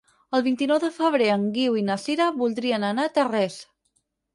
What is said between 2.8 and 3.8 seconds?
anar a Tarrés.